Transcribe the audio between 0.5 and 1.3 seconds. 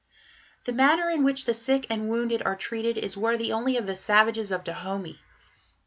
The manner in